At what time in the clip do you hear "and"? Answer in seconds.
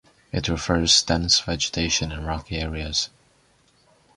2.11-2.25